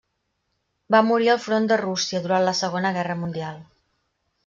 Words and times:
Va 0.95 1.01
morir 1.09 1.29
al 1.35 1.43
front 1.45 1.69
de 1.73 1.79
Rússia 1.83 2.25
durant 2.25 2.49
la 2.49 2.57
Segona 2.65 2.97
Guerra 3.01 3.23
Mundial. 3.25 3.65